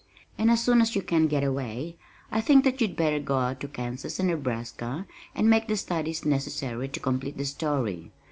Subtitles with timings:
[0.35, 1.95] "And as soon as you can get away,
[2.31, 6.25] I think that you'd better go out to Kansas and Nebraska and make the studies
[6.25, 8.09] necessary to complete the story.